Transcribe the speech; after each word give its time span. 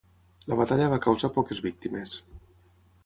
La 0.53 0.55
batalla 0.61 0.87
va 0.95 0.99
causar 1.05 1.31
poques 1.37 1.61
víctimes. 1.69 2.17